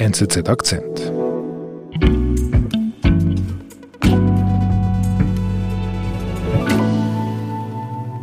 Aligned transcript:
NZZ 0.00 0.48
Akzent. 0.48 0.98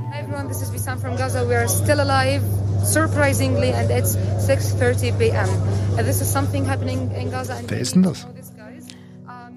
Hi 0.09 0.17
everyone, 0.17 0.47
this 0.47 0.63
is 0.63 0.71
Wissam 0.71 0.99
from 0.99 1.15
Gaza. 1.17 1.45
We 1.45 1.53
are 1.53 1.67
still 1.67 2.01
alive, 2.01 2.41
surprisingly, 2.83 3.69
and 3.73 3.91
it's 3.91 4.15
6:30 4.49 5.19
p.m. 5.19 5.47
Uh, 5.93 6.01
this 6.01 6.19
is 6.19 6.27
something 6.27 6.65
happening 6.65 7.11
in 7.13 7.29
Gaza. 7.29 7.61
Wer 7.67 7.79
ist 7.79 7.93
denn 7.93 8.01
das? 8.01 8.25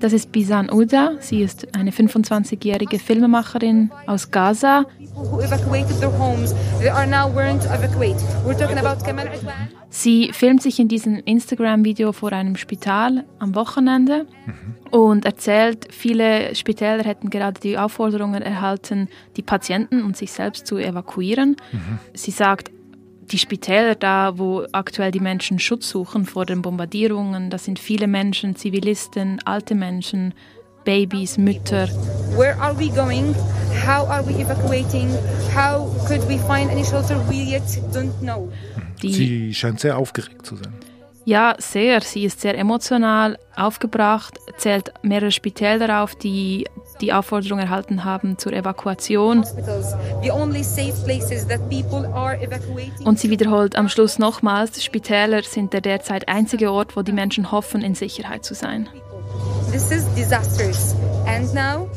Das 0.01 0.13
ist 0.13 0.31
Bisan 0.31 0.69
Uda. 0.71 1.13
Sie 1.21 1.41
ist 1.41 1.75
eine 1.75 1.91
25-jährige 1.91 2.99
Filmemacherin 2.99 3.91
aus 4.07 4.31
Gaza. 4.31 4.85
Who 5.15 5.41
evacuated 5.41 5.99
their 6.01 6.13
homes, 6.19 6.55
they 6.81 6.91
are 6.91 7.07
now 7.07 7.35
willing 7.35 7.61
to 7.61 7.73
evacuate. 7.73 8.21
We're 8.45 8.59
talking 8.59 8.77
about 8.77 9.03
Kamal 9.07 9.27
Adwan. 9.27 9.80
Sie 9.93 10.33
filmt 10.33 10.63
sich 10.63 10.79
in 10.79 10.87
diesem 10.87 11.17
Instagram-Video 11.17 12.13
vor 12.13 12.33
einem 12.33 12.57
Spital 12.57 13.25
am 13.41 13.57
Wochenende 13.57 14.27
und 14.91 15.25
erzählt, 15.25 15.89
viele 15.91 16.55
Spitäler 16.55 17.03
hätten 17.03 17.29
gerade 17.29 17.61
die 17.61 17.77
Aufforderungen 17.77 18.41
erhalten, 18.41 19.09
die 19.37 19.43
Patienten 19.43 20.03
und 20.05 20.17
sich 20.17 20.31
selbst 20.31 20.69
zu 20.69 20.79
evakuieren. 20.79 21.57
Sie 22.15 22.31
sagt, 22.31 22.71
die 23.33 23.39
Spitäler 23.39 23.97
da, 23.97 24.39
wo 24.39 24.65
aktuell 24.73 25.11
die 25.11 25.21
Menschen 25.21 25.59
Schutz 25.59 25.89
suchen 25.89 26.25
vor 26.25 26.47
den 26.47 26.63
Bombardierungen, 26.63 27.51
das 27.51 27.65
sind 27.65 27.79
viele 27.79 28.07
Menschen, 28.07 28.57
Zivilisten, 28.57 29.41
alte 29.45 29.75
Menschen, 29.75 30.35
Babys, 30.85 31.37
Mütter. 31.37 31.89
Where 32.37 32.57
are 32.61 32.79
we 32.79 32.89
going? 32.89 33.35
How 33.87 34.09
are 34.09 34.27
we 34.27 34.41
evacuating? 34.41 35.11
How 35.55 35.87
could 36.07 36.27
we 36.29 36.39
find 36.39 36.71
any 36.71 36.85
shelter? 36.85 37.17
We 37.29 37.37
yet 37.37 37.63
don't 37.93 38.19
know. 38.21 38.49
Die 39.03 39.13
Sie 39.13 39.55
scheint 39.55 39.81
sehr 39.81 39.99
aufgeregt 39.99 40.47
zu 40.47 40.57
sein. 40.57 40.73
Ja, 41.25 41.55
sehr. 41.59 42.01
Sie 42.01 42.25
ist 42.25 42.41
sehr 42.41 42.57
emotional 42.57 43.39
aufgebracht, 43.55 44.39
zählt 44.57 44.93
mehrere 45.03 45.31
Spitäler 45.31 46.03
auf, 46.03 46.15
die 46.15 46.67
die 47.01 47.13
Aufforderung 47.13 47.59
erhalten 47.59 48.05
haben 48.05 48.39
zur 48.39 48.53
Evakuation. 48.53 49.45
Und 53.05 53.19
sie 53.19 53.31
wiederholt 53.31 53.77
am 53.77 53.89
Schluss 53.89 54.19
nochmals, 54.19 54.83
Spitäler 54.83 55.43
sind 55.43 55.73
der 55.73 55.81
derzeit 55.81 56.29
einzige 56.29 56.73
Ort, 56.73 56.97
wo 56.97 57.03
die 57.03 57.13
Menschen 57.13 57.53
hoffen, 57.53 57.83
in 57.83 57.95
Sicherheit 57.95 58.45
zu 58.45 58.55
sein. 58.55 58.89
This 59.73 59.91
is 59.93 60.05
disastrous. 60.17 60.97
And 61.27 61.55
now, 61.55 61.89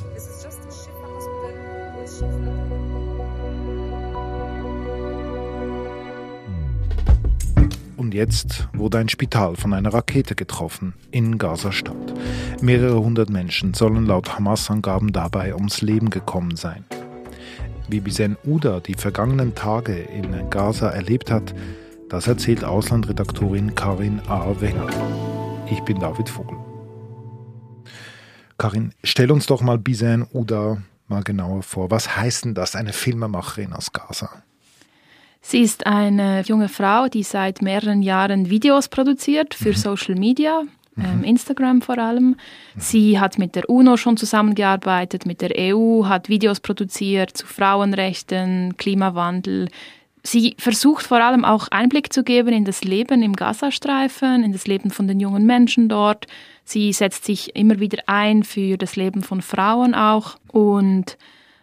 Jetzt 8.14 8.69
wurde 8.73 9.00
ein 9.00 9.09
Spital 9.09 9.56
von 9.56 9.73
einer 9.73 9.92
Rakete 9.92 10.36
getroffen 10.36 10.94
in 11.09 11.39
Gaza-Stadt. 11.39 12.14
Mehrere 12.61 13.02
hundert 13.02 13.31
Menschen 13.31 13.73
sollen 13.73 14.06
laut 14.06 14.38
Hamas-Angaben 14.38 15.11
dabei 15.11 15.56
ums 15.56 15.81
Leben 15.81 16.11
gekommen 16.11 16.56
sein. 16.56 16.86
Wie 17.89 18.02
Bisen 18.02 18.38
Uda 18.45 18.81
die 18.81 18.94
vergangenen 18.94 19.56
Tage 19.56 19.97
in 19.97 20.47
Gaza 20.52 20.89
erlebt 20.89 21.31
hat, 21.31 21.56
das 22.08 22.28
erzählt 22.28 22.64
Auslandredaktorin 22.64 23.73
Karin 23.73 24.22
A. 24.28 24.61
Wenger. 24.61 24.89
Ich 25.72 25.81
bin 25.81 26.00
David 26.00 26.30
Vogel. 26.30 26.59
Karin, 28.59 28.94
stell 29.03 29.31
uns 29.31 29.47
doch 29.47 29.64
mal 29.64 29.80
Bisen 29.80 30.28
Uda 30.31 30.78
mal 31.08 31.23
genauer 31.23 31.64
vor. 31.64 31.89
Was 31.89 32.16
heißt 32.16 32.45
denn 32.45 32.53
das, 32.53 32.75
eine 32.75 32.94
Filmemacherin 32.94 33.73
aus 33.73 33.91
Gaza? 33.91 34.30
Sie 35.45 35.59
ist 35.59 35.86
eine 35.86 36.41
junge 36.41 36.69
Frau, 36.69 37.09
die 37.09 37.22
seit 37.22 37.61
mehreren 37.61 38.02
Jahren 38.02 38.49
Videos 38.49 38.88
produziert 38.88 39.53
für 39.53 39.73
Social 39.73 40.16
Media, 40.16 40.63
ähm, 40.97 41.23
Instagram 41.25 41.81
vor 41.81 41.97
allem. 41.97 42.38
Sie 42.77 43.19
hat 43.19 43.38
mit 43.38 43.53
der 43.55 43.69
UNO 43.69 43.97
schon 43.97 44.16
zusammengearbeitet, 44.16 45.25
mit 45.25 45.41
der 45.41 45.52
EU, 45.58 46.05
hat 46.05 46.30
Videos 46.30 46.61
produziert 46.61 47.35
zu 47.35 47.45
Frauenrechten, 47.45 48.78
Klimawandel. 48.78 49.67
Sie 50.23 50.56
versucht 50.57 51.06
vor 51.06 51.22
allem 51.22 51.44
auch 51.44 51.67
Einblick 51.67 52.13
zu 52.13 52.23
geben 52.23 52.53
in 52.53 52.63
das 52.63 52.85
Leben 52.85 53.22
im 53.22 53.35
Gazastreifen, 53.35 54.46
in 54.46 54.53
das 54.53 54.66
Leben 54.66 54.91
von 54.91 55.09
den 55.09 55.19
jungen 55.19 55.46
Menschen 55.46 55.90
dort. 55.90 56.25
Sie 56.63 56.94
setzt 56.94 57.25
sich 57.25 57.53
immer 57.57 57.81
wieder 57.81 58.01
ein 58.07 58.44
für 58.44 58.78
das 58.78 58.96
Leben 58.96 59.23
von 59.23 59.41
Frauen 59.41 59.94
auch 59.94 60.38
und 60.47 61.17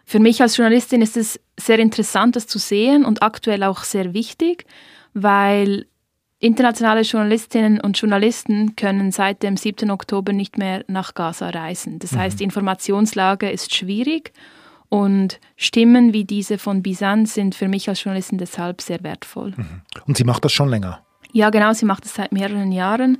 für 0.05 0.19
mich 0.19 0.41
als 0.41 0.57
Journalistin 0.57 1.01
ist 1.01 1.17
es 1.17 1.39
sehr 1.59 1.79
interessant, 1.79 2.35
das 2.35 2.47
zu 2.47 2.59
sehen 2.59 3.05
und 3.05 3.21
aktuell 3.23 3.63
auch 3.63 3.83
sehr 3.83 4.13
wichtig, 4.13 4.65
weil 5.13 5.85
internationale 6.39 7.01
Journalistinnen 7.01 7.79
und 7.79 7.99
Journalisten 7.99 8.75
können 8.75 9.11
seit 9.11 9.43
dem 9.43 9.57
7. 9.57 9.91
Oktober 9.91 10.33
nicht 10.33 10.57
mehr 10.57 10.83
nach 10.87 11.13
Gaza 11.13 11.49
reisen. 11.49 11.99
Das 11.99 12.15
heißt, 12.15 12.39
die 12.39 12.43
Informationslage 12.43 13.49
ist 13.49 13.75
schwierig 13.75 14.33
und 14.89 15.39
Stimmen 15.55 16.13
wie 16.13 16.25
diese 16.25 16.57
von 16.57 16.81
Bisan 16.81 17.25
sind 17.25 17.55
für 17.55 17.67
mich 17.67 17.87
als 17.87 18.03
Journalistin 18.03 18.39
deshalb 18.39 18.81
sehr 18.81 19.03
wertvoll. 19.03 19.53
Und 20.07 20.17
sie 20.17 20.23
macht 20.23 20.43
das 20.43 20.51
schon 20.51 20.67
länger. 20.67 21.01
Ja, 21.31 21.49
genau, 21.49 21.73
sie 21.73 21.85
macht 21.85 22.05
das 22.05 22.15
seit 22.15 22.31
mehreren 22.31 22.71
Jahren 22.71 23.19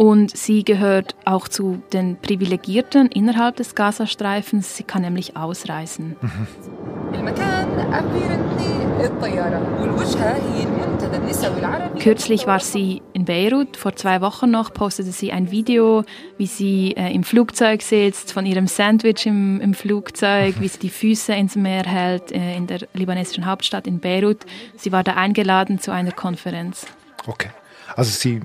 und 0.00 0.34
sie 0.34 0.64
gehört 0.64 1.14
auch 1.26 1.46
zu 1.46 1.82
den 1.92 2.16
Privilegierten 2.16 3.08
innerhalb 3.08 3.56
des 3.56 3.74
Gazastreifens. 3.74 4.74
Sie 4.78 4.82
kann 4.82 5.02
nämlich 5.02 5.36
ausreisen. 5.36 6.16
Kürzlich 11.98 12.46
war 12.46 12.60
sie 12.60 13.02
in 13.12 13.26
Beirut, 13.26 13.76
vor 13.76 13.94
zwei 13.94 14.22
Wochen 14.22 14.50
noch, 14.50 14.72
postete 14.72 15.12
sie 15.12 15.32
ein 15.32 15.50
Video, 15.50 16.04
wie 16.38 16.46
sie 16.46 16.92
äh, 16.96 17.12
im 17.12 17.22
Flugzeug 17.22 17.82
sitzt, 17.82 18.32
von 18.32 18.46
ihrem 18.46 18.68
Sandwich 18.68 19.26
im, 19.26 19.60
im 19.60 19.74
Flugzeug, 19.74 20.54
wie 20.60 20.68
sie 20.68 20.78
die 20.78 20.88
Füße 20.88 21.34
ins 21.34 21.56
Meer 21.56 21.84
hält, 21.84 22.32
äh, 22.32 22.56
in 22.56 22.66
der 22.66 22.88
libanesischen 22.94 23.44
Hauptstadt 23.44 23.86
in 23.86 24.00
Beirut. 24.00 24.46
Sie 24.76 24.92
war 24.92 25.04
da 25.04 25.16
eingeladen 25.16 25.78
zu 25.78 25.90
einer 25.90 26.12
Konferenz. 26.12 26.86
Okay, 27.26 27.50
also 27.96 28.10
sie 28.10 28.40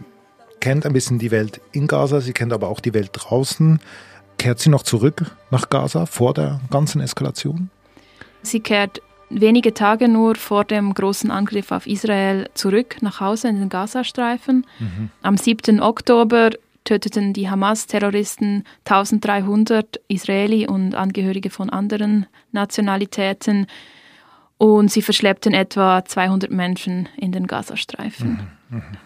kennt 0.65 0.83
ein 0.87 0.93
bisschen 0.93 1.19
die 1.19 1.29
Welt 1.29 1.61
in 1.73 1.85
Gaza, 1.85 2.21
sie 2.21 2.33
kennt 2.33 2.51
aber 2.51 2.69
auch 2.69 2.79
die 2.79 2.95
Welt 2.95 3.11
draußen. 3.13 3.79
Kehrt 4.39 4.57
sie 4.57 4.71
noch 4.71 4.81
zurück 4.81 5.25
nach 5.51 5.69
Gaza 5.69 6.07
vor 6.07 6.33
der 6.33 6.59
ganzen 6.71 7.01
Eskalation? 7.01 7.69
Sie 8.41 8.61
kehrt 8.61 8.99
wenige 9.29 9.75
Tage 9.75 10.07
nur 10.07 10.33
vor 10.33 10.63
dem 10.65 10.91
großen 10.95 11.29
Angriff 11.29 11.71
auf 11.71 11.85
Israel 11.85 12.49
zurück 12.55 12.97
nach 13.01 13.19
Hause 13.19 13.47
in 13.49 13.59
den 13.59 13.69
Gazastreifen. 13.69 14.65
Am 15.21 15.37
7. 15.37 15.81
Oktober 15.81 16.49
töteten 16.83 17.33
die 17.33 17.47
Hamas-Terroristen 17.47 18.63
1300 18.85 20.01
Israeli 20.07 20.67
und 20.67 20.95
Angehörige 20.95 21.51
von 21.51 21.69
anderen 21.69 22.25
Nationalitäten 22.53 23.67
und 24.57 24.89
sie 24.89 25.03
verschleppten 25.03 25.53
etwa 25.53 26.03
200 26.03 26.49
Menschen 26.49 27.07
in 27.17 27.31
den 27.31 27.45
Gazastreifen. 27.45 28.47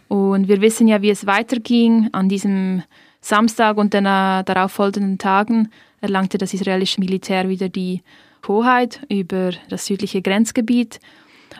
Und 0.07 0.47
wir 0.47 0.61
wissen 0.61 0.87
ja, 0.87 1.01
wie 1.01 1.09
es 1.09 1.25
weiterging. 1.25 2.09
An 2.11 2.29
diesem 2.29 2.83
Samstag 3.21 3.77
und 3.77 3.93
den 3.93 4.05
äh, 4.05 4.43
darauffolgenden 4.43 5.17
Tagen 5.17 5.69
erlangte 6.01 6.37
das 6.37 6.53
israelische 6.53 6.99
Militär 6.99 7.49
wieder 7.49 7.69
die 7.69 8.01
Hoheit 8.47 9.01
über 9.09 9.51
das 9.69 9.85
südliche 9.85 10.21
Grenzgebiet 10.21 10.99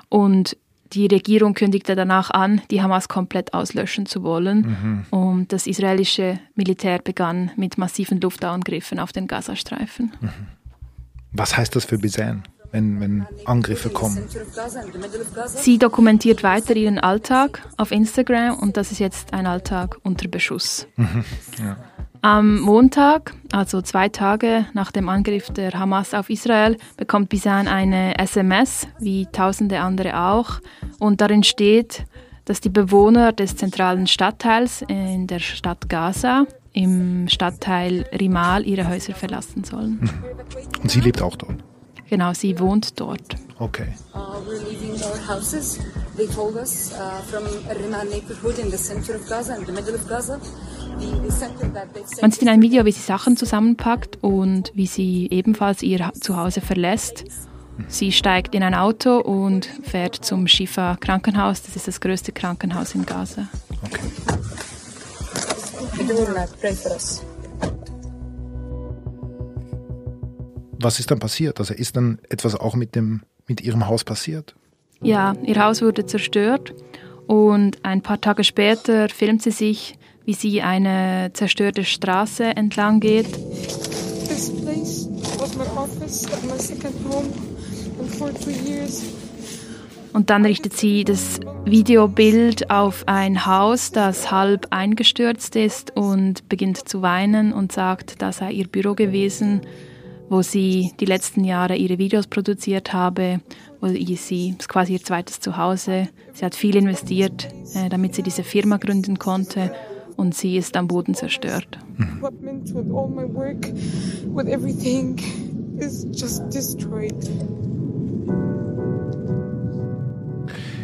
und 0.08 0.56
die 0.94 1.06
Regierung 1.08 1.54
kündigte 1.54 1.96
danach 1.96 2.32
an, 2.32 2.62
die 2.72 2.82
Hamas 2.82 3.08
komplett 3.08 3.54
auslöschen 3.54 4.06
zu 4.08 4.24
wollen. 4.24 5.06
Und 5.12 5.54
das 5.54 5.68
israelische 5.68 6.40
Militär 6.56 7.00
begann 7.00 7.52
mit 7.56 7.78
massiven 7.78 8.20
Luftangriffen 8.20 8.98
auf 9.00 9.12
den 9.12 9.28
Gazastreifen. 9.28 10.14
Was 11.32 11.56
heißt 11.56 11.76
das 11.76 11.86
für 11.86 12.00
Bisan, 12.00 12.44
wenn, 12.72 13.00
wenn 13.00 13.28
Angriffe 13.46 13.90
kommen? 13.90 14.20
Sie 15.48 15.78
dokumentiert 15.78 16.44
weiter 16.44 16.76
ihren 16.76 17.00
Alltag 17.00 17.68
auf 17.78 17.92
Instagram 17.92 18.58
und 18.60 18.78
das 18.78 18.92
ist 18.92 19.00
jetzt 19.00 19.34
ein 19.34 19.46
Alltag 19.46 19.98
unter 20.04 20.28
Beschuss. 20.28 20.88
Am 22.22 22.60
Montag, 22.60 23.34
also 23.54 23.82
zwei 23.82 24.10
Tage 24.10 24.66
nach 24.74 24.92
dem 24.92 25.08
Angriff 25.08 25.50
der 25.52 25.72
Hamas 25.72 26.14
auf 26.14 26.30
Israel, 26.30 26.76
bekommt 26.98 27.30
Bisan 27.30 27.68
eine 27.70 28.20
SMS, 28.20 28.88
wie 29.00 29.26
tausende 29.28 29.80
andere 29.80 30.20
auch. 30.20 30.60
Und 31.00 31.22
darin 31.22 31.44
steht, 31.44 32.06
dass 32.44 32.60
die 32.60 32.70
Bewohner 32.70 33.32
des 33.32 33.56
zentralen 33.56 34.06
Stadtteils 34.06 34.82
in 34.88 35.28
der 35.28 35.40
Stadt 35.40 35.88
Gaza 35.88 36.46
im 36.74 37.28
Stadtteil 37.30 38.06
Rimal 38.12 38.66
ihre 38.66 38.88
Häuser 38.88 39.14
verlassen 39.14 39.64
sollen. 39.64 40.10
Und 40.82 40.92
sie 40.92 41.00
lebt 41.00 41.22
auch 41.22 41.36
dort. 41.36 41.64
Genau, 42.10 42.34
sie 42.34 42.58
wohnt 42.60 43.00
dort. 43.00 43.36
Okay. 43.60 43.94
Uh, 44.14 44.40
we're 44.48 44.60
leaving 44.68 45.02
our 45.04 45.18
houses. 45.28 45.80
They 46.18 46.28
told 46.28 46.56
us 46.56 46.92
uh, 46.94 47.22
from 47.30 47.44
Rimal 47.68 48.10
neighborhood 48.10 48.58
in 48.58 48.72
the 48.72 48.78
center 48.78 49.16
of 49.16 49.28
Gaza, 49.28 49.56
in 49.58 49.66
the 49.66 49.72
middle 49.72 49.94
of 49.94 50.08
Gaza. 50.08 50.40
The, 50.98 51.22
the 51.22 51.32
center 51.32 51.68
that 51.74 51.94
they've 51.94 52.08
said 52.08 52.22
Man 52.22 52.32
sieht 52.32 52.42
in 52.42 52.50
einem 52.50 52.62
Video, 52.62 52.86
wie 52.86 52.92
sie 52.92 53.02
Sachen 53.02 53.38
zusammenpackt 53.38 54.18
und 54.22 54.72
wie 54.74 54.88
sie 54.88 55.28
ebenfalls 55.30 55.84
ihr 55.84 56.12
Zuhause 56.20 56.62
verlässt. 56.62 57.26
Sie 57.88 58.12
steigt 58.12 58.56
in 58.56 58.64
ein 58.64 58.74
Auto 58.74 59.20
und 59.20 59.66
fährt 59.84 60.16
zum 60.16 60.48
Shifa 60.48 60.98
Krankenhaus. 61.00 61.62
Das 61.62 61.76
ist 61.76 61.88
das 61.88 62.02
größte 62.02 62.32
Krankenhaus 62.32 62.96
in 62.96 63.06
Gaza. 63.06 63.48
okay. 63.84 64.02
Was 70.82 71.00
ist 71.00 71.12
dann 71.12 71.20
passiert? 71.20 71.60
Also 71.60 71.74
ist 71.74 71.98
dann 71.98 72.20
etwas 72.30 72.56
auch 72.56 72.76
mit, 72.76 72.96
dem, 72.96 73.22
mit 73.48 73.62
Ihrem 73.62 73.88
Haus 73.88 74.04
passiert? 74.04 74.56
Ja, 75.02 75.34
ihr 75.44 75.64
Haus 75.64 75.82
wurde 75.82 76.06
zerstört 76.06 76.74
und 77.28 77.84
ein 77.84 78.02
paar 78.02 78.20
Tage 78.20 78.44
später 78.44 79.08
filmt 79.10 79.42
sie 79.42 79.52
sich, 79.52 79.98
wie 80.26 80.34
sie 80.34 80.62
eine 80.62 81.32
zerstörte 81.34 81.84
Straße 81.84 82.44
entlang 82.44 83.00
geht. 83.00 83.32
This 84.28 84.52
place 84.62 85.08
was 85.38 85.56
my 85.56 85.66
office 85.78 86.26
at 86.32 86.44
my 86.44 86.58
second 86.58 86.96
home 87.10 87.28
and 88.00 88.10
for 88.16 88.34
two 88.34 88.52
years. 88.52 89.04
Und 90.12 90.30
dann 90.30 90.44
richtet 90.44 90.76
sie 90.76 91.04
das 91.04 91.40
Videobild 91.66 92.72
auf 92.72 93.04
ein 93.06 93.46
Haus, 93.46 93.92
das 93.92 94.32
halb 94.32 94.68
eingestürzt 94.72 95.56
ist 95.56 95.96
und 95.96 96.50
beginnt 96.50 96.90
zu 96.90 97.02
weinen 97.02 97.54
und 97.54 97.72
sagt, 97.72 98.22
das 98.22 98.38
sei 98.38 98.52
ihr 98.52 98.68
Büro 98.68 98.96
gewesen 98.96 99.62
wo 100.30 100.42
sie 100.42 100.92
die 101.00 101.06
letzten 101.06 101.44
Jahre 101.44 101.76
ihre 101.76 101.98
Videos 101.98 102.28
produziert 102.28 102.94
habe, 102.94 103.42
wo 103.82 103.88
sie, 103.88 104.06
das 104.06 104.66
ist 104.66 104.70
quasi 104.70 104.94
ihr 104.94 105.04
zweites 105.04 105.40
Zuhause. 105.40 106.10
Sie 106.34 106.46
hat 106.46 106.56
viel 106.56 106.76
investiert, 106.76 107.48
äh, 107.74 107.90
damit 107.90 108.16
sie 108.16 108.24
diese 108.24 108.44
Firma 108.44 108.78
gründen 108.78 109.20
konnte 109.20 109.72
und 110.16 110.36
sie 110.36 110.58
ist 110.58 110.78
am 110.78 110.88
Boden 110.88 111.16
zerstört. 111.16 111.80
Equipment 111.98 112.74
with 112.74 112.92
all 112.94 113.08
my 113.08 113.24
work, 113.34 113.68
with 114.34 114.48
everything 114.48 115.18
is 115.80 116.06
just 116.14 116.44
destroyed. 116.54 117.16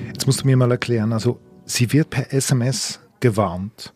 Jetzt 0.08 0.26
musst 0.26 0.42
du 0.42 0.46
mir 0.48 0.58
mal 0.58 0.72
erklären, 0.72 1.14
also 1.14 1.40
sie 1.66 1.92
wird 1.92 2.10
per 2.10 2.34
SMS 2.34 3.00
gewarnt. 3.20 3.94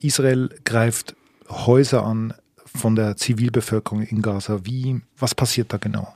Israel 0.00 0.48
greift 0.64 1.14
Häuser 1.48 2.04
an, 2.04 2.34
von 2.78 2.96
der 2.96 3.16
Zivilbevölkerung 3.16 4.02
in 4.02 4.22
Gaza. 4.22 4.60
Wie, 4.64 5.00
was 5.18 5.34
passiert 5.34 5.72
da 5.72 5.76
genau? 5.76 6.12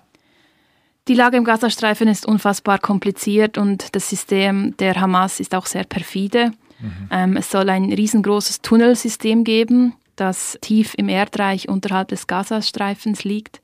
Die 1.08 1.14
Lage 1.14 1.36
im 1.36 1.44
Gazastreifen 1.44 2.06
ist 2.06 2.24
unfassbar 2.26 2.78
kompliziert 2.78 3.58
und 3.58 3.94
das 3.96 4.08
System 4.08 4.76
der 4.76 5.00
Hamas 5.00 5.40
ist 5.40 5.54
auch 5.54 5.66
sehr 5.66 5.84
perfide. 5.84 6.52
Mhm. 6.80 7.08
Ähm, 7.10 7.36
es 7.36 7.50
soll 7.50 7.68
ein 7.70 7.92
riesengroßes 7.92 8.62
Tunnelsystem 8.62 9.42
geben, 9.42 9.94
das 10.14 10.58
tief 10.60 10.94
im 10.96 11.08
Erdreich 11.08 11.68
unterhalb 11.68 12.08
des 12.08 12.28
Gazastreifens 12.28 13.24
liegt. 13.24 13.60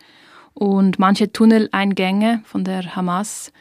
Und 0.55 0.99
manche 0.99 1.31
Tunneleingänge 1.31 2.43
von 2.45 2.65
der 2.65 2.97
Hamas 2.97 3.53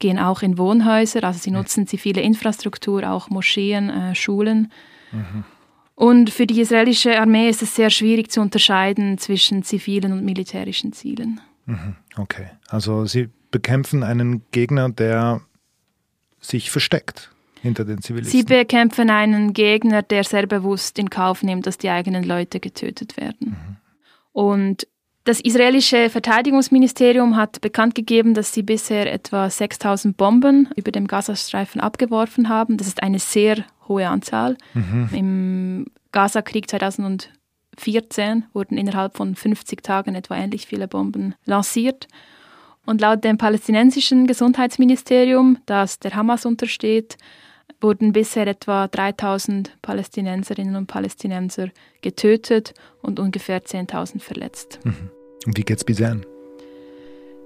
gehen 0.00 0.18
auch 0.18 0.42
in 0.42 0.58
Wohnhäuser, 0.58 1.22
also 1.22 1.38
sie 1.38 1.52
nutzen 1.52 1.86
zivile 1.86 2.22
Infrastruktur, 2.22 3.08
auch 3.08 3.30
Moscheen, 3.30 3.90
äh, 3.90 4.14
Schulen. 4.16 4.72
Mhm. 5.12 5.44
Und 6.00 6.30
für 6.30 6.46
die 6.46 6.58
israelische 6.62 7.20
Armee 7.20 7.50
ist 7.50 7.60
es 7.60 7.74
sehr 7.74 7.90
schwierig 7.90 8.30
zu 8.30 8.40
unterscheiden 8.40 9.18
zwischen 9.18 9.62
zivilen 9.64 10.12
und 10.12 10.24
militärischen 10.24 10.94
Zielen. 10.94 11.42
Mhm, 11.66 11.94
okay, 12.16 12.46
also 12.68 13.04
sie 13.04 13.28
bekämpfen 13.50 14.02
einen 14.02 14.42
Gegner, 14.50 14.88
der 14.88 15.42
sich 16.40 16.70
versteckt 16.70 17.30
hinter 17.60 17.84
den 17.84 18.00
Zivilisten. 18.00 18.40
Sie 18.40 18.46
bekämpfen 18.46 19.10
einen 19.10 19.52
Gegner, 19.52 20.00
der 20.00 20.24
sehr 20.24 20.46
bewusst 20.46 20.98
in 20.98 21.10
Kauf 21.10 21.42
nimmt, 21.42 21.66
dass 21.66 21.76
die 21.76 21.90
eigenen 21.90 22.24
Leute 22.24 22.60
getötet 22.60 23.18
werden. 23.18 23.50
Mhm. 23.50 23.76
Und 24.32 24.86
das 25.24 25.40
israelische 25.40 26.08
Verteidigungsministerium 26.08 27.36
hat 27.36 27.60
bekannt 27.60 27.94
gegeben, 27.94 28.32
dass 28.34 28.54
sie 28.54 28.62
bisher 28.62 29.12
etwa 29.12 29.50
6000 29.50 30.16
Bomben 30.16 30.68
über 30.76 30.92
dem 30.92 31.06
Gazastreifen 31.06 31.80
abgeworfen 31.80 32.48
haben. 32.48 32.78
Das 32.78 32.86
ist 32.86 33.02
eine 33.02 33.18
sehr 33.18 33.64
hohe 33.86 34.08
Anzahl. 34.08 34.56
Mhm. 34.72 35.08
Im 35.12 35.86
Gaza-Krieg 36.12 36.70
2014 36.70 38.46
wurden 38.54 38.78
innerhalb 38.78 39.16
von 39.16 39.34
50 39.34 39.82
Tagen 39.82 40.14
etwa 40.14 40.36
ähnlich 40.36 40.66
viele 40.66 40.88
Bomben 40.88 41.34
lanciert. 41.44 42.08
Und 42.86 43.02
laut 43.02 43.22
dem 43.22 43.36
palästinensischen 43.36 44.26
Gesundheitsministerium, 44.26 45.58
das 45.66 45.98
der 45.98 46.14
Hamas 46.14 46.46
untersteht, 46.46 47.18
wurden 47.80 48.12
bisher 48.12 48.46
etwa 48.46 48.88
3000 48.88 49.76
Palästinenserinnen 49.82 50.76
und 50.76 50.86
Palästinenser 50.86 51.68
getötet 52.02 52.74
und 53.02 53.20
ungefähr 53.20 53.62
10.000 53.62 54.20
verletzt. 54.20 54.80
Mhm. 54.84 55.10
Und 55.46 55.58
wie 55.58 55.62
geht's 55.62 55.84
Bisan? 55.84 56.24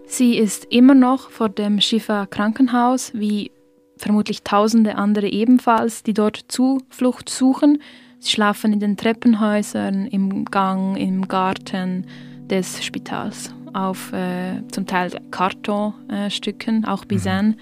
Sie 0.06 0.36
ist 0.36 0.66
immer 0.70 0.94
noch 0.94 1.30
vor 1.30 1.48
dem 1.48 1.80
Shifa 1.80 2.26
Krankenhaus, 2.26 3.12
wie 3.14 3.50
vermutlich 3.96 4.42
tausende 4.42 4.96
andere 4.96 5.28
ebenfalls, 5.28 6.02
die 6.02 6.14
dort 6.14 6.44
Zuflucht 6.48 7.28
suchen. 7.28 7.82
Sie 8.18 8.30
schlafen 8.30 8.72
in 8.72 8.80
den 8.80 8.96
Treppenhäusern, 8.96 10.06
im 10.06 10.44
Gang, 10.46 10.96
im 10.96 11.28
Garten 11.28 12.06
des 12.48 12.84
Spitals 12.84 13.54
auf 13.72 14.12
äh, 14.12 14.62
zum 14.70 14.86
Teil 14.86 15.10
Kartonstücken. 15.30 16.84
Äh, 16.84 16.86
Auch 16.86 17.04
Bizan 17.04 17.48
mhm. 17.48 17.56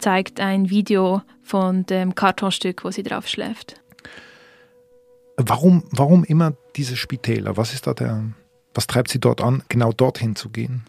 Zeigt 0.00 0.40
ein 0.40 0.70
Video 0.70 1.22
von 1.42 1.86
dem 1.86 2.14
Kartonstück, 2.14 2.84
wo 2.84 2.90
sie 2.90 3.02
drauf 3.02 3.28
schläft. 3.28 3.80
Warum, 5.36 5.84
warum 5.90 6.24
immer 6.24 6.54
diese 6.76 6.96
Spitäler? 6.96 7.56
Was 7.56 7.72
ist 7.72 7.86
da 7.86 7.94
der, 7.94 8.24
was 8.74 8.86
treibt 8.86 9.10
sie 9.10 9.20
dort 9.20 9.40
an, 9.40 9.62
genau 9.68 9.92
dorthin 9.92 10.36
zu 10.36 10.50
gehen? 10.50 10.82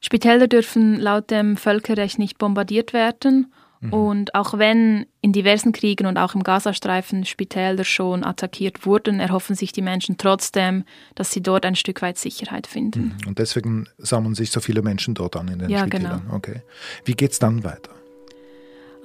Spitäler 0.00 0.46
dürfen 0.46 1.00
laut 1.00 1.30
dem 1.30 1.56
Völkerrecht 1.56 2.18
nicht 2.18 2.38
bombardiert 2.38 2.92
werden 2.92 3.52
Mhm. 3.80 3.92
Und 3.92 4.34
auch 4.34 4.58
wenn 4.58 5.06
in 5.20 5.32
diversen 5.32 5.72
Kriegen 5.72 6.06
und 6.06 6.16
auch 6.16 6.34
im 6.34 6.42
Gazastreifen 6.42 7.24
Spitäler 7.24 7.84
schon 7.84 8.24
attackiert 8.24 8.84
wurden, 8.86 9.20
erhoffen 9.20 9.54
sich 9.54 9.72
die 9.72 9.82
Menschen 9.82 10.16
trotzdem, 10.16 10.84
dass 11.14 11.30
sie 11.30 11.42
dort 11.42 11.64
ein 11.64 11.76
Stück 11.76 12.02
weit 12.02 12.18
Sicherheit 12.18 12.66
finden. 12.66 13.16
Mhm. 13.20 13.28
Und 13.28 13.38
deswegen 13.38 13.88
sammeln 13.98 14.34
sich 14.34 14.50
so 14.50 14.60
viele 14.60 14.82
Menschen 14.82 15.14
dort 15.14 15.36
an 15.36 15.48
in 15.48 15.60
den 15.60 15.70
ja, 15.70 15.80
Spitälern. 15.80 16.22
Genau. 16.24 16.36
Okay. 16.36 16.62
Wie 17.04 17.14
geht 17.14 17.32
es 17.32 17.38
dann 17.38 17.64
weiter? 17.64 17.92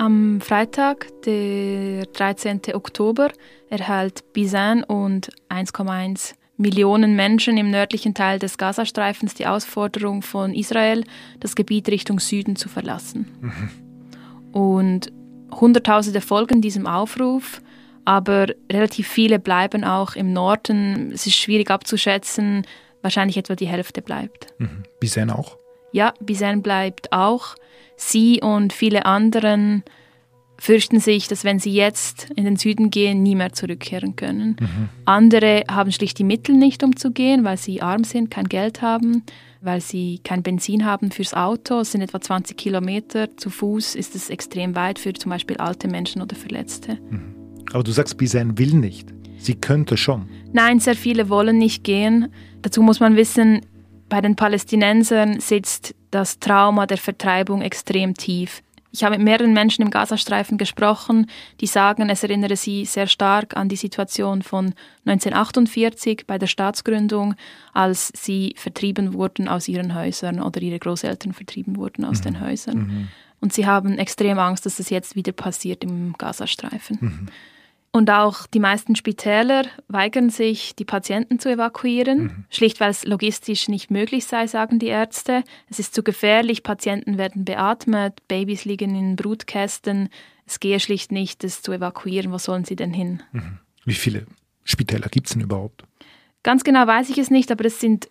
Am 0.03 0.41
Freitag, 0.41 1.07
der 1.21 2.05
13. 2.07 2.59
Oktober, 2.73 3.31
erhält 3.69 4.33
Bizan 4.33 4.83
und 4.83 5.29
1,1 5.47 6.33
Millionen 6.57 7.15
Menschen 7.15 7.55
im 7.57 7.71
nördlichen 7.71 8.13
Teil 8.13 8.37
des 8.37 8.57
Gazastreifens 8.57 9.33
die 9.33 9.47
Ausforderung 9.47 10.21
von 10.21 10.53
Israel, 10.53 11.05
das 11.39 11.55
Gebiet 11.55 11.87
Richtung 11.87 12.19
Süden 12.19 12.57
zu 12.57 12.67
verlassen. 12.67 13.29
Mhm. 13.39 14.51
Und 14.51 15.13
Hunderttausende 15.53 16.19
folgen 16.19 16.59
diesem 16.59 16.85
Aufruf, 16.85 17.61
aber 18.03 18.47
relativ 18.69 19.07
viele 19.07 19.39
bleiben 19.39 19.85
auch 19.85 20.17
im 20.17 20.33
Norden. 20.33 21.13
Es 21.13 21.27
ist 21.27 21.37
schwierig 21.37 21.71
abzuschätzen, 21.71 22.67
wahrscheinlich 23.01 23.37
etwa 23.37 23.55
die 23.55 23.67
Hälfte 23.67 24.01
bleibt. 24.01 24.47
Mhm. 24.57 24.83
Bisen 24.99 25.29
auch? 25.29 25.57
Ja, 25.93 26.13
Bisen 26.19 26.61
bleibt 26.61 27.13
auch. 27.13 27.55
Sie 27.95 28.41
und 28.41 28.73
viele 28.73 29.05
anderen 29.05 29.83
fürchten 30.57 30.99
sich, 30.99 31.27
dass 31.27 31.43
wenn 31.43 31.59
sie 31.59 31.73
jetzt 31.73 32.29
in 32.35 32.45
den 32.45 32.55
Süden 32.55 32.89
gehen, 32.89 33.23
nie 33.23 33.35
mehr 33.35 33.53
zurückkehren 33.53 34.15
können. 34.15 34.55
Mhm. 34.59 34.89
Andere 35.05 35.63
haben 35.69 35.91
schlicht 35.91 36.19
die 36.19 36.23
Mittel 36.23 36.55
nicht, 36.55 36.83
um 36.83 36.95
zu 36.95 37.11
gehen, 37.11 37.43
weil 37.43 37.57
sie 37.57 37.81
arm 37.81 38.03
sind, 38.03 38.31
kein 38.31 38.47
Geld 38.47 38.81
haben 38.81 39.23
weil 39.63 39.79
sie 39.79 40.19
kein 40.23 40.43
Benzin 40.43 40.85
haben 40.85 41.09
fürs 41.09 41.33
Auto. 41.33 41.79
Es 41.79 41.93
sind 41.93 42.01
etwa 42.01 42.19
20 42.19 42.57
Kilometer. 42.57 43.35
Zu 43.37 43.49
Fuß 43.49 43.95
ist 43.95 44.13
es 44.13 44.29
extrem 44.29 44.75
weit 44.75 44.99
für 44.99 45.13
zum 45.13 45.29
Beispiel 45.29 45.57
alte 45.57 45.87
Menschen 45.87 46.21
oder 46.21 46.35
Verletzte. 46.35 46.99
Mhm. 47.09 47.35
Aber 47.71 47.83
du 47.83 47.91
sagst, 47.91 48.17
Bizen 48.17 48.57
will 48.57 48.73
nicht. 48.73 49.13
Sie 49.37 49.55
könnte 49.55 49.97
schon. 49.97 50.27
Nein, 50.51 50.79
sehr 50.79 50.95
viele 50.95 51.29
wollen 51.29 51.57
nicht 51.57 51.83
gehen. 51.83 52.27
Dazu 52.61 52.81
muss 52.81 52.99
man 52.99 53.15
wissen, 53.15 53.61
bei 54.09 54.21
den 54.21 54.35
Palästinensern 54.35 55.39
sitzt 55.39 55.95
das 56.13 56.39
Trauma 56.39 56.85
der 56.85 56.97
Vertreibung 56.97 57.61
extrem 57.61 58.13
tief. 58.13 58.61
Ich 58.91 59.03
habe 59.03 59.17
mit 59.17 59.25
mehreren 59.25 59.53
Menschen 59.53 59.81
im 59.81 59.89
Gazastreifen 59.89 60.59
gesprochen, 60.59 61.25
die 61.59 61.65
sagen, 61.65 62.09
es 62.11 62.21
erinnere 62.21 62.55
sie 62.55 62.85
sehr 62.85 63.07
stark 63.07 63.57
an 63.57 63.67
die 63.67 63.75
Situation 63.75 64.43
von 64.43 64.75
1948 65.05 66.27
bei 66.27 66.37
der 66.37 66.45
Staatsgründung, 66.45 67.33
als 67.73 68.13
sie 68.15 68.53
vertrieben 68.55 69.15
wurden 69.15 69.47
aus 69.47 69.67
ihren 69.67 69.95
Häusern 69.95 70.39
oder 70.39 70.61
ihre 70.61 70.77
Großeltern 70.77 71.33
vertrieben 71.33 71.75
wurden 71.77 72.05
aus 72.05 72.19
mhm. 72.19 72.23
den 72.23 72.41
Häusern. 72.41 72.77
Mhm. 72.77 73.07
Und 73.39 73.51
sie 73.51 73.65
haben 73.65 73.97
extrem 73.97 74.37
Angst, 74.37 74.67
dass 74.67 74.77
es 74.77 74.91
jetzt 74.91 75.15
wieder 75.15 75.31
passiert 75.31 75.83
im 75.83 76.13
Gazastreifen. 76.13 76.97
Mhm. 77.01 77.27
Und 77.95 78.09
auch 78.09 78.47
die 78.47 78.59
meisten 78.59 78.95
Spitäler 78.95 79.65
weigern 79.87 80.31
sich, 80.31 80.75
die 80.75 80.83
Patienten 80.83 81.37
zu 81.37 81.51
evakuieren, 81.51 82.23
mhm. 82.23 82.45
schlicht 82.49 82.79
weil 82.79 82.89
es 82.89 83.05
logistisch 83.05 83.67
nicht 83.67 83.91
möglich 83.91 84.25
sei, 84.25 84.47
sagen 84.47 84.79
die 84.79 84.87
Ärzte. 84.87 85.43
Es 85.69 85.77
ist 85.77 85.93
zu 85.93 86.01
gefährlich, 86.01 86.63
Patienten 86.63 87.19
werden 87.19 87.45
beatmet, 87.45 88.27
Babys 88.27 88.65
liegen 88.65 88.95
in 88.95 89.15
Brutkästen. 89.15 90.09
Es 90.47 90.59
gehe 90.59 90.79
schlicht 90.79 91.11
nicht, 91.11 91.43
das 91.43 91.61
zu 91.61 91.71
evakuieren. 91.71 92.31
Wo 92.31 92.39
sollen 92.39 92.65
sie 92.65 92.75
denn 92.75 92.93
hin? 92.93 93.21
Mhm. 93.31 93.59
Wie 93.85 93.93
viele 93.93 94.25
Spitäler 94.63 95.07
gibt 95.09 95.27
es 95.27 95.33
denn 95.33 95.43
überhaupt? 95.43 95.83
Ganz 96.41 96.63
genau 96.63 96.87
weiß 96.87 97.11
ich 97.11 97.19
es 97.19 97.29
nicht, 97.29 97.51
aber 97.51 97.65
es 97.65 97.79
sind 97.79 98.09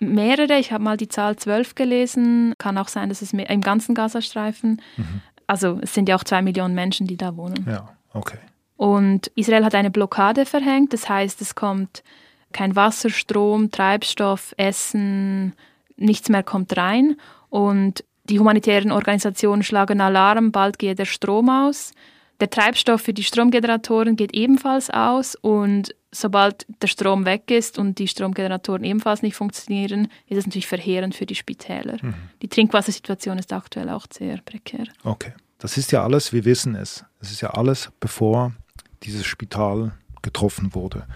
mehrere. 0.00 0.58
Ich 0.58 0.72
habe 0.72 0.82
mal 0.82 0.96
die 0.96 1.08
Zahl 1.08 1.36
zwölf 1.36 1.76
gelesen. 1.76 2.54
Kann 2.58 2.76
auch 2.78 2.88
sein, 2.88 3.08
dass 3.08 3.22
es 3.22 3.32
mehr, 3.32 3.48
im 3.48 3.60
ganzen 3.60 3.94
Gazastreifen. 3.94 4.82
Mhm. 4.96 5.20
Also 5.46 5.78
es 5.82 5.94
sind 5.94 6.08
ja 6.08 6.16
auch 6.16 6.24
zwei 6.24 6.42
Millionen 6.42 6.74
Menschen, 6.74 7.06
die 7.06 7.16
da 7.16 7.36
wohnen. 7.36 7.64
Ja, 7.68 7.96
okay. 8.12 8.38
Und 8.80 9.30
Israel 9.34 9.66
hat 9.66 9.74
eine 9.74 9.90
Blockade 9.90 10.46
verhängt, 10.46 10.94
das 10.94 11.06
heißt, 11.06 11.42
es 11.42 11.54
kommt 11.54 12.02
kein 12.50 12.76
Wasser, 12.76 13.10
Strom, 13.10 13.70
Treibstoff, 13.70 14.54
Essen, 14.56 15.52
nichts 15.98 16.30
mehr 16.30 16.42
kommt 16.42 16.74
rein. 16.78 17.16
Und 17.50 18.04
die 18.24 18.38
humanitären 18.38 18.90
Organisationen 18.90 19.62
schlagen 19.62 20.00
Alarm, 20.00 20.50
bald 20.50 20.78
geht 20.78 20.98
der 20.98 21.04
Strom 21.04 21.50
aus. 21.50 21.92
Der 22.40 22.48
Treibstoff 22.48 23.02
für 23.02 23.12
die 23.12 23.22
Stromgeneratoren 23.22 24.16
geht 24.16 24.32
ebenfalls 24.32 24.88
aus 24.88 25.34
und 25.34 25.94
sobald 26.10 26.64
der 26.80 26.88
Strom 26.88 27.26
weg 27.26 27.50
ist 27.50 27.78
und 27.78 27.98
die 27.98 28.08
Stromgeneratoren 28.08 28.84
ebenfalls 28.84 29.20
nicht 29.20 29.36
funktionieren, 29.36 30.08
ist 30.26 30.38
es 30.38 30.46
natürlich 30.46 30.66
verheerend 30.66 31.14
für 31.14 31.26
die 31.26 31.34
Spitäler. 31.34 31.98
Mhm. 32.00 32.14
Die 32.40 32.48
Trinkwassersituation 32.48 33.36
ist 33.36 33.52
aktuell 33.52 33.90
auch 33.90 34.06
sehr 34.10 34.38
prekär. 34.38 34.86
Okay, 35.04 35.34
das 35.58 35.76
ist 35.76 35.92
ja 35.92 36.02
alles, 36.02 36.32
wir 36.32 36.46
wissen 36.46 36.74
es. 36.74 37.04
Es 37.20 37.30
ist 37.30 37.42
ja 37.42 37.50
alles, 37.50 37.90
bevor 38.00 38.54
dieses 39.02 39.26
Spital 39.26 39.92
getroffen 40.22 40.74
wurde 40.74 41.06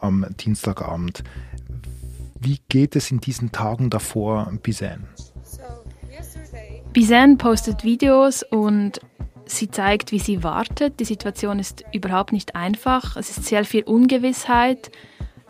am 0.00 0.26
Dienstagabend. 0.40 1.24
Wie 2.40 2.58
geht 2.68 2.96
es 2.96 3.10
in 3.10 3.20
diesen 3.20 3.52
Tagen 3.52 3.90
davor 3.90 4.52
Bizan? 4.62 5.06
Bizan 6.92 7.38
postet 7.38 7.82
Videos 7.84 8.42
und 8.42 9.00
sie 9.46 9.70
zeigt, 9.70 10.12
wie 10.12 10.18
sie 10.18 10.42
wartet. 10.42 11.00
Die 11.00 11.04
Situation 11.04 11.58
ist 11.58 11.84
überhaupt 11.92 12.32
nicht 12.32 12.54
einfach. 12.54 13.16
Es 13.16 13.30
ist 13.30 13.44
sehr 13.44 13.64
viel 13.64 13.82
Ungewissheit. 13.82 14.90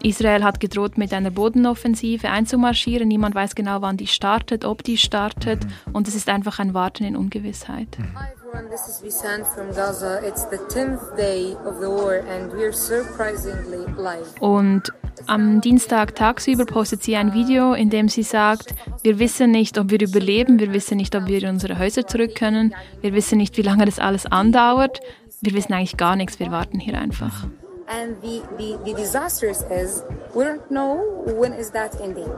Israel 0.04 0.44
hat 0.44 0.61
gedroht, 0.61 0.99
mit 0.99 1.14
einer 1.14 1.30
Bodenoffensive 1.30 2.28
einzumarschieren. 2.28 3.08
Niemand 3.08 3.34
weiß 3.34 3.54
genau, 3.54 3.80
wann 3.80 3.96
die 3.96 4.06
startet, 4.06 4.64
ob 4.64 4.82
die 4.82 4.99
startet. 4.99 5.66
Und 5.92 6.08
es 6.08 6.14
ist 6.14 6.28
einfach 6.28 6.58
ein 6.58 6.75
Warten 6.75 7.04
in 7.04 7.16
Ungewissheit. 7.16 7.88
Hi 8.14 8.28
everyone, 8.37 8.70
this 8.70 8.87
is 8.87 9.02
Visan 9.02 9.44
from 9.44 9.75
Gaza. 9.75 10.20
It's 10.26 10.46
the 10.50 10.58
10th 10.58 11.16
day 11.16 11.56
of 11.64 11.80
the 11.80 11.87
war 11.87 12.20
and 12.28 12.52
we're 12.52 12.73
surprisingly 12.73 13.87
live. 13.96 14.26
Und 14.40 14.92
am 15.26 15.62
Dienstag 15.62 16.14
tagsüber 16.14 16.66
postet 16.66 17.02
sie 17.02 17.16
ein 17.16 17.32
Video, 17.32 17.73
in 17.73 17.88
dem 17.88 18.08
sie 18.08 18.25
sagt, 18.25 18.75
wir 19.02 19.18
wissen 19.18 19.52
nicht, 19.52 19.78
ob 19.78 19.90
wir 19.90 20.00
überleben, 20.00 20.58
wir 20.58 20.75
wissen 20.75 20.99
nicht, 20.99 21.16
ob 21.16 21.28
wir 21.28 21.42
in 21.42 21.49
unsere 21.49 21.78
Häuser 21.78 22.06
zurück 22.06 22.34
können, 22.34 22.75
wir 23.00 23.14
wissen 23.14 23.38
nicht, 23.38 23.56
wie 23.56 23.62
lange 23.62 23.87
das 23.87 23.99
alles 23.99 24.26
andauert, 24.26 25.00
wir 25.40 25.54
wissen 25.54 25.73
eigentlich 25.73 25.96
gar 25.96 26.16
nichts, 26.16 26.40
wir 26.40 26.50
warten 26.50 26.78
hier 26.78 26.99
einfach. 26.99 27.46
And 27.86 28.20
the, 28.22 28.42
the, 28.56 28.78
the 28.84 28.94
disastrous 28.94 29.62
is 29.70 30.02
we 30.34 30.44
don't 30.44 30.70
know 30.70 31.22
when 31.26 31.52
is 31.52 31.70
that 31.72 32.00
ending. 32.00 32.30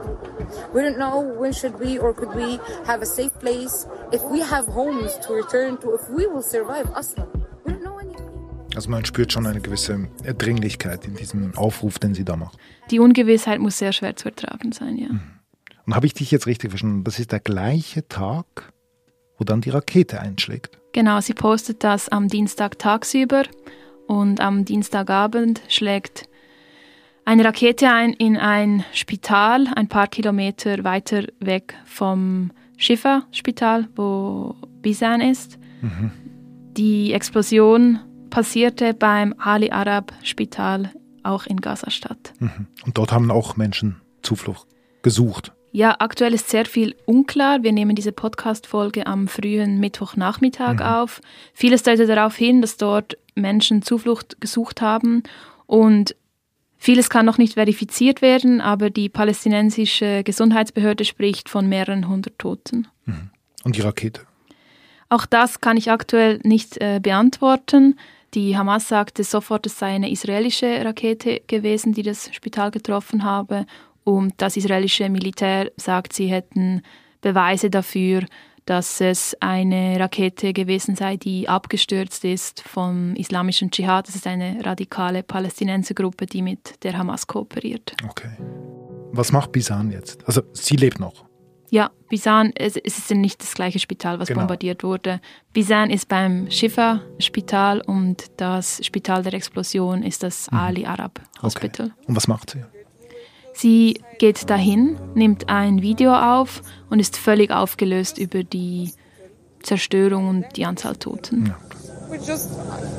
We 0.73 0.81
don't 0.81 0.97
know 0.97 1.19
when 1.19 1.53
should 1.53 1.79
we 1.79 1.97
or 1.97 2.13
could 2.13 2.35
we 2.35 2.59
have 2.85 3.01
a 3.01 3.05
safe 3.05 3.37
place 3.39 3.87
if 4.11 4.21
we 4.23 4.41
have 4.41 4.65
homes 4.65 5.17
to 5.25 5.33
return 5.33 5.77
to, 5.77 5.95
if 5.95 6.09
we 6.09 6.27
will 6.27 6.41
survive 6.41 6.89
Aslan. 6.95 7.27
We 7.65 7.73
don't 7.73 7.83
know 7.83 7.97
anything. 7.97 8.27
Also 8.75 8.89
man 8.89 9.05
spürt 9.05 9.31
schon 9.31 9.47
eine 9.47 9.61
gewisse 9.61 10.09
Dringlichkeit 10.37 11.05
in 11.05 11.15
diesem 11.15 11.57
Aufruf, 11.57 11.97
den 11.97 12.13
sie 12.13 12.25
da 12.25 12.35
macht. 12.35 12.57
Die 12.91 12.99
Ungewissheit 12.99 13.59
muss 13.59 13.77
sehr 13.77 13.93
schwer 13.93 14.15
zu 14.15 14.27
ertragen 14.27 14.73
sein, 14.73 14.97
ja. 14.97 15.07
Und 15.85 15.95
habe 15.95 16.05
ich 16.05 16.13
dich 16.13 16.29
jetzt 16.31 16.47
richtig 16.47 16.71
verstanden? 16.71 17.05
Das 17.05 17.17
ist 17.17 17.31
der 17.31 17.39
gleiche 17.39 18.05
Tag, 18.09 18.73
wo 19.37 19.45
dann 19.45 19.61
die 19.61 19.69
Rakete 19.69 20.19
einschlägt. 20.19 20.77
Genau, 20.91 21.21
sie 21.21 21.33
postet 21.33 21.83
das 21.83 22.09
am 22.09 22.27
Dienstag 22.27 22.77
tagsüber 22.77 23.43
und 24.07 24.41
am 24.41 24.65
Dienstagabend 24.65 25.61
schlägt 25.67 26.27
eine 27.25 27.43
Rakete 27.43 27.89
ein 27.89 28.13
in 28.13 28.37
ein 28.37 28.85
Spital, 28.93 29.67
ein 29.75 29.89
paar 29.89 30.07
Kilometer 30.07 30.83
weiter 30.83 31.25
weg 31.39 31.75
vom 31.85 32.51
Shifa-Spital, 32.77 33.89
wo 33.95 34.55
Bisan 34.81 35.19
ist. 35.19 35.59
Mhm. 35.81 36.11
Die 36.77 37.11
Explosion 37.11 37.99
passierte 38.29 38.93
beim 38.93 39.35
Ali 39.37 39.71
Arab 39.71 40.13
Spital, 40.23 40.91
auch 41.23 41.45
in 41.45 41.59
Gaza-Stadt. 41.59 42.33
Mhm. 42.39 42.67
Und 42.85 42.97
dort 42.97 43.11
haben 43.11 43.29
auch 43.29 43.57
Menschen 43.57 44.01
Zuflucht 44.21 44.67
gesucht. 45.01 45.53
Ja, 45.77 45.97
aktuell 45.99 46.33
ist 46.33 46.49
sehr 46.49 46.65
viel 46.65 46.95
unklar. 47.05 47.61
Wir 47.61 47.71
nehmen 47.71 47.95
diese 47.95 48.11
Podcast-Folge 48.11 49.05
am 49.05 49.27
frühen 49.27 49.79
Mittwochnachmittag 49.79 50.77
mhm. 50.77 50.81
auf. 50.81 51.21
Vieles 51.53 51.83
deutet 51.83 52.09
darauf 52.09 52.35
hin, 52.35 52.61
dass 52.61 52.77
dort 52.77 53.15
Menschen 53.35 53.83
Zuflucht 53.83 54.41
gesucht 54.41 54.81
haben 54.81 55.21
und 55.67 56.15
vieles 56.79 57.11
kann 57.11 57.27
noch 57.27 57.37
nicht 57.37 57.53
verifiziert 57.53 58.23
werden, 58.23 58.59
aber 58.59 58.89
die 58.89 59.07
palästinensische 59.07 60.23
Gesundheitsbehörde 60.23 61.05
spricht 61.05 61.47
von 61.47 61.69
mehreren 61.69 62.07
hundert 62.07 62.39
Toten. 62.39 62.87
Mhm. 63.05 63.29
Und 63.63 63.75
die 63.75 63.81
Rakete? 63.81 64.21
Auch 65.09 65.27
das 65.27 65.61
kann 65.61 65.77
ich 65.77 65.91
aktuell 65.91 66.39
nicht 66.41 66.81
äh, 66.81 66.99
beantworten. 66.99 67.99
Die 68.33 68.57
Hamas 68.57 68.87
sagte 68.87 69.23
sofort, 69.23 69.67
es 69.67 69.77
sei 69.77 69.93
eine 69.93 70.09
israelische 70.09 70.83
Rakete 70.83 71.41
gewesen, 71.45 71.93
die 71.93 72.01
das 72.01 72.33
Spital 72.33 72.71
getroffen 72.71 73.23
habe 73.23 73.67
und 74.07 74.35
das 74.37 74.55
israelische 74.55 75.09
Militär 75.09 75.69
sagt, 75.75 76.13
sie 76.13 76.27
hätten 76.27 76.81
Beweise 77.19 77.69
dafür, 77.69 78.23
dass 78.63 79.01
es 79.01 79.35
eine 79.41 79.99
Rakete 79.99 80.53
gewesen 80.53 80.95
sei, 80.95 81.17
die 81.17 81.49
abgestürzt 81.49 82.23
ist 82.23 82.61
vom 82.61 83.15
islamischen 83.15 83.69
Dschihad. 83.69 84.07
Das 84.07 84.15
ist 84.15 84.25
eine 84.25 84.63
radikale 84.63 85.23
Palästinensergruppe, 85.23 86.25
die 86.25 86.41
mit 86.41 86.81
der 86.85 86.97
Hamas 86.97 87.27
kooperiert. 87.27 87.97
Okay. 88.05 88.29
Was 89.11 89.33
macht 89.33 89.51
Bisan 89.51 89.91
jetzt? 89.91 90.25
Also 90.25 90.41
sie 90.53 90.77
lebt 90.77 91.01
noch. 91.01 91.25
Ja, 91.69 91.91
Bisan, 92.07 92.53
es, 92.55 92.77
ist 92.77 93.11
nicht 93.11 93.41
das 93.41 93.55
gleiche 93.55 93.79
Spital, 93.79 94.19
was 94.19 94.29
genau. 94.29 94.39
bombardiert 94.39 94.85
wurde. 94.85 95.19
Bisan 95.51 95.89
ist 95.89 96.07
beim 96.07 96.49
Shifa-Spital 96.49 97.81
und 97.81 98.23
das 98.37 98.79
Spital 98.85 99.23
der 99.23 99.33
Explosion 99.33 100.01
ist 100.01 100.23
das 100.23 100.49
mhm. 100.49 100.57
Ali 100.57 100.85
Arab 100.85 101.19
Hospital. 101.41 101.87
Okay. 101.87 102.07
Und 102.07 102.15
was 102.15 102.29
macht 102.29 102.51
sie? 102.51 102.63
Sie 103.57 104.01
geht 104.19 104.51
dahin, 104.51 104.97
nimmt 105.15 105.49
ein 105.49 105.81
Video 105.81 106.13
auf 106.13 106.61
und 106.91 106.99
ist 106.99 107.17
völlig 107.17 107.49
aufgelöst 107.49 108.19
über 108.19 108.43
die 108.43 108.91
Zerstörung 109.63 110.29
und 110.29 110.45
die 110.57 110.65
Anzahl 110.65 110.95
Toten. 110.95 111.47
Ja. 111.47 111.57
We're 112.07 112.23
just 112.23 112.51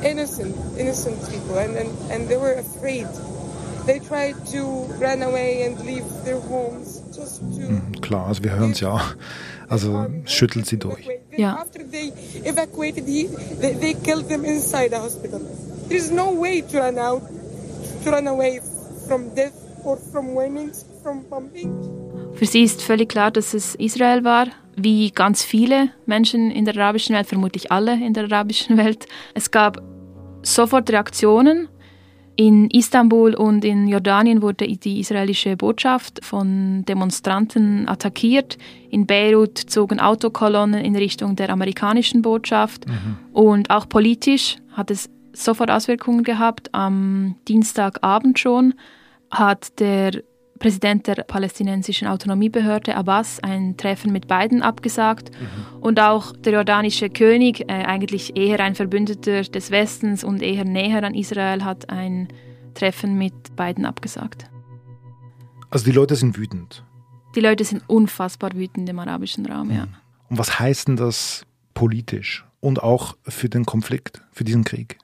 innocent, 0.03 0.53
innocent 0.77 1.17
people, 1.21 1.57
and, 1.57 1.77
and, 1.77 1.89
and 2.11 2.27
they 2.27 2.37
were 2.37 2.59
afraid. 2.59 3.07
They 3.85 4.01
tried 4.01 4.35
to 4.51 4.85
run 4.99 5.23
away 5.23 5.65
and 5.65 5.79
leave 5.85 6.03
their 6.25 6.41
homes 6.41 7.03
just 7.15 7.39
to. 7.39 8.01
Klar, 8.01 8.27
also 8.27 8.43
wir 8.43 8.51
hören 8.51 8.71
es 8.71 8.81
ja. 8.81 8.99
Also 9.69 10.07
schüttelt 10.25 10.65
sie 10.65 10.77
durch. 10.77 11.07
Ja. 11.37 11.55
After 11.55 11.89
they 11.89 12.11
evacuated, 12.43 13.07
he, 13.07 13.29
they, 13.61 13.75
they 13.75 13.93
killed 13.93 14.27
them 14.27 14.43
inside 14.43 14.89
the 14.89 14.97
hospital. 14.97 15.39
There's 15.87 16.11
no 16.11 16.37
way 16.37 16.61
to 16.61 16.79
run 16.79 16.97
out, 16.99 17.21
to 18.03 18.11
run 18.11 18.27
away 18.27 18.59
from 19.07 19.33
death 19.33 19.53
für 22.33 22.45
sie 22.45 22.63
ist 22.63 22.81
völlig 22.81 23.09
klar, 23.09 23.31
dass 23.31 23.53
es 23.53 23.75
Israel 23.75 24.23
war, 24.23 24.47
wie 24.75 25.11
ganz 25.11 25.43
viele 25.43 25.89
Menschen 26.05 26.51
in 26.51 26.63
der 26.65 26.77
arabischen 26.77 27.15
Welt, 27.15 27.27
vermutlich 27.27 27.71
alle 27.71 27.93
in 27.93 28.13
der 28.13 28.25
arabischen 28.25 28.77
Welt. 28.77 29.07
Es 29.33 29.51
gab 29.51 29.81
sofort 30.41 30.89
Reaktionen. 30.89 31.67
In 32.37 32.69
Istanbul 32.69 33.35
und 33.35 33.65
in 33.65 33.89
Jordanien 33.89 34.41
wurde 34.41 34.65
die 34.65 35.01
israelische 35.01 35.57
Botschaft 35.57 36.23
von 36.23 36.85
Demonstranten 36.85 37.89
attackiert. 37.89 38.57
In 38.89 39.05
Beirut 39.05 39.57
zogen 39.57 39.99
Autokolonnen 39.99 40.81
in 40.81 40.95
Richtung 40.95 41.35
der 41.35 41.49
amerikanischen 41.49 42.21
Botschaft. 42.21 42.87
Mhm. 42.87 43.17
Und 43.33 43.69
auch 43.69 43.89
politisch 43.89 44.55
hat 44.71 44.89
es 44.89 45.09
sofort 45.33 45.69
Auswirkungen 45.69 46.23
gehabt, 46.23 46.73
am 46.73 47.35
Dienstagabend 47.49 48.39
schon 48.39 48.73
hat 49.31 49.79
der 49.79 50.23
Präsident 50.59 51.07
der 51.07 51.23
palästinensischen 51.23 52.07
Autonomiebehörde 52.07 52.95
Abbas 52.95 53.39
ein 53.41 53.77
Treffen 53.77 54.11
mit 54.11 54.27
beiden 54.27 54.61
abgesagt 54.61 55.31
mhm. 55.31 55.81
und 55.81 55.99
auch 55.99 56.33
der 56.33 56.53
jordanische 56.53 57.09
König, 57.09 57.61
äh, 57.61 57.85
eigentlich 57.85 58.35
eher 58.35 58.59
ein 58.59 58.75
Verbündeter 58.75 59.41
des 59.43 59.71
Westens 59.71 60.23
und 60.23 60.41
eher 60.41 60.65
näher 60.65 61.03
an 61.03 61.15
Israel, 61.15 61.63
hat 61.63 61.89
ein 61.89 62.27
Treffen 62.73 63.17
mit 63.17 63.55
beiden 63.55 63.85
abgesagt. 63.85 64.49
Also 65.69 65.85
die 65.85 65.91
Leute 65.91 66.15
sind 66.15 66.37
wütend. 66.37 66.83
Die 67.35 67.41
Leute 67.41 67.63
sind 67.63 67.83
unfassbar 67.87 68.51
wütend 68.53 68.89
im 68.89 68.99
arabischen 68.99 69.45
Raum, 69.45 69.67
mhm. 69.67 69.75
ja. 69.75 69.87
Und 70.29 70.37
was 70.37 70.59
heißt 70.59 70.89
denn 70.89 70.95
das 70.95 71.45
politisch 71.73 72.45
und 72.59 72.83
auch 72.83 73.15
für 73.23 73.49
den 73.49 73.65
Konflikt, 73.65 74.21
für 74.31 74.43
diesen 74.43 74.63
Krieg? 74.63 74.97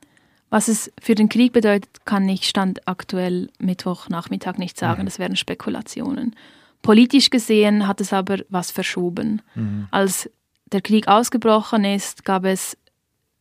Was 0.49 0.67
es 0.67 0.91
für 1.01 1.15
den 1.15 1.29
Krieg 1.29 1.53
bedeutet, 1.53 2.05
kann 2.05 2.29
ich 2.29 2.47
Stand 2.47 2.87
aktuell 2.87 3.49
Mittwochnachmittag 3.59 4.57
nicht 4.57 4.77
sagen. 4.77 5.01
Mhm. 5.01 5.05
Das 5.05 5.19
wären 5.19 5.35
Spekulationen. 5.35 6.35
Politisch 6.81 7.29
gesehen 7.29 7.87
hat 7.87 7.99
es 7.99 8.13
aber 8.13 8.37
was 8.49 8.71
verschoben. 8.71 9.41
Mhm. 9.55 9.87
Als 9.91 10.29
der 10.71 10.81
Krieg 10.81 11.07
ausgebrochen 11.07 11.83
ist, 11.83 12.25
gab 12.25 12.45
es 12.45 12.77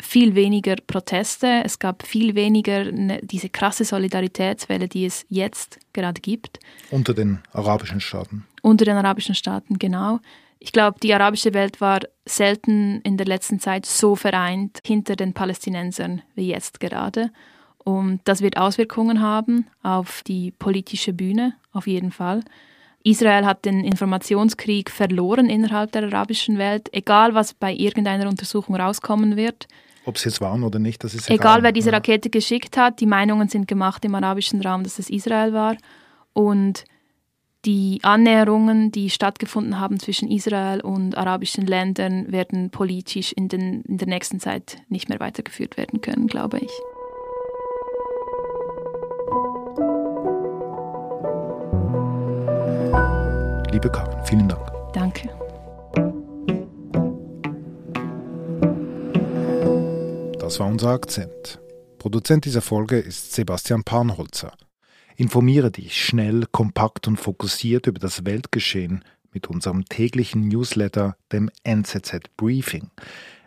viel 0.00 0.34
weniger 0.34 0.76
Proteste, 0.86 1.62
es 1.64 1.78
gab 1.78 2.06
viel 2.06 2.34
weniger 2.34 2.90
ne, 2.90 3.20
diese 3.22 3.48
krasse 3.48 3.84
Solidaritätswelle, 3.84 4.88
die 4.88 5.06
es 5.06 5.24
jetzt 5.28 5.78
gerade 5.92 6.20
gibt. 6.20 6.58
Unter 6.90 7.14
den 7.14 7.40
arabischen 7.52 8.00
Staaten. 8.00 8.46
Unter 8.62 8.84
den 8.84 8.96
arabischen 8.96 9.34
Staaten, 9.34 9.78
genau. 9.78 10.20
Ich 10.64 10.72
glaube, 10.72 10.98
die 10.98 11.12
arabische 11.12 11.52
Welt 11.52 11.82
war 11.82 12.00
selten 12.24 13.02
in 13.02 13.18
der 13.18 13.26
letzten 13.26 13.60
Zeit 13.60 13.84
so 13.84 14.16
vereint 14.16 14.78
hinter 14.82 15.14
den 15.14 15.34
Palästinensern 15.34 16.22
wie 16.36 16.48
jetzt 16.48 16.80
gerade. 16.80 17.30
Und 17.76 18.22
das 18.24 18.40
wird 18.40 18.56
Auswirkungen 18.56 19.20
haben 19.20 19.66
auf 19.82 20.22
die 20.22 20.52
politische 20.52 21.12
Bühne, 21.12 21.52
auf 21.74 21.86
jeden 21.86 22.10
Fall. 22.10 22.42
Israel 23.02 23.44
hat 23.44 23.66
den 23.66 23.84
Informationskrieg 23.84 24.90
verloren 24.90 25.50
innerhalb 25.50 25.92
der 25.92 26.04
arabischen 26.04 26.56
Welt, 26.56 26.88
egal 26.94 27.34
was 27.34 27.52
bei 27.52 27.74
irgendeiner 27.74 28.26
Untersuchung 28.26 28.74
rauskommen 28.74 29.36
wird. 29.36 29.68
Ob 30.06 30.16
es 30.16 30.24
jetzt 30.24 30.40
waren 30.40 30.64
oder 30.64 30.78
nicht, 30.78 31.04
das 31.04 31.12
ist 31.12 31.28
egal. 31.28 31.36
Egal, 31.36 31.62
wer 31.62 31.72
diese 31.72 31.92
Rakete 31.92 32.30
geschickt 32.30 32.78
hat, 32.78 33.00
die 33.00 33.06
Meinungen 33.06 33.50
sind 33.50 33.68
gemacht 33.68 34.02
im 34.06 34.14
arabischen 34.14 34.62
Raum, 34.62 34.82
dass 34.82 34.98
es 34.98 35.10
Israel 35.10 35.52
war. 35.52 35.76
Und 36.32 36.84
die 37.64 38.00
Annäherungen, 38.02 38.92
die 38.92 39.10
stattgefunden 39.10 39.80
haben 39.80 39.98
zwischen 39.98 40.30
Israel 40.30 40.80
und 40.80 41.16
arabischen 41.16 41.66
Ländern, 41.66 42.30
werden 42.30 42.70
politisch 42.70 43.32
in, 43.32 43.48
den, 43.48 43.82
in 43.82 43.98
der 43.98 44.08
nächsten 44.08 44.40
Zeit 44.40 44.78
nicht 44.88 45.08
mehr 45.08 45.20
weitergeführt 45.20 45.76
werden 45.76 46.00
können, 46.00 46.26
glaube 46.26 46.58
ich. 46.58 46.70
Liebe 53.72 53.90
Karin, 53.90 54.24
vielen 54.24 54.48
Dank. 54.48 54.72
Danke. 54.92 55.28
Das 60.38 60.60
war 60.60 60.66
unser 60.66 60.90
Akzent. 60.90 61.58
Produzent 61.98 62.44
dieser 62.44 62.60
Folge 62.60 62.98
ist 62.98 63.32
Sebastian 63.32 63.82
Panholzer. 63.82 64.52
Informiere 65.16 65.70
dich 65.70 66.04
schnell, 66.04 66.46
kompakt 66.50 67.06
und 67.06 67.18
fokussiert 67.18 67.86
über 67.86 68.00
das 68.00 68.24
Weltgeschehen 68.24 69.04
mit 69.32 69.46
unserem 69.48 69.84
täglichen 69.84 70.48
Newsletter, 70.48 71.16
dem 71.30 71.50
NZZ 71.62 72.34
Briefing. 72.36 72.90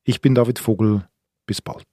Ich 0.05 0.21
bin 0.21 0.35
David 0.35 0.59
Vogel. 0.59 1.07
Bis 1.47 1.61
bald. 1.61 1.87